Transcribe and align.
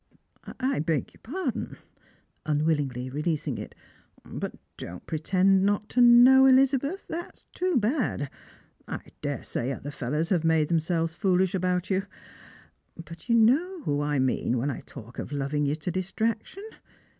"I 0.59 0.79
beg 0.79 1.13
your 1.13 1.21
pardon," 1.21 1.77
unwillingly 2.43 3.11
releasing 3.11 3.59
it." 3.59 3.75
But 4.25 4.55
don't 4.75 5.05
pretend 5.05 5.63
not 5.63 5.89
to 5.89 6.01
know, 6.01 6.47
Elizabeth; 6.47 7.07
that 7.09 7.35
is 7.37 7.45
too 7.53 7.77
bad. 7.77 8.27
I 8.87 9.09
dare 9.21 9.43
say 9.43 9.71
other 9.71 9.91
fellows 9.91 10.29
have 10.29 10.43
made 10.43 10.69
themselves 10.69 11.13
foolish 11.13 11.53
about 11.53 11.91
you; 11.91 12.07
but 12.95 13.29
you 13.29 13.35
know 13.35 13.83
who 13.83 14.01
I 14.01 14.17
mean 14.17 14.57
when 14.57 14.71
I 14.71 14.81
talk 14.87 15.19
of 15.19 15.31
loving 15.31 15.67
you 15.67 15.75
to 15.75 15.91
distraction. 15.91 16.63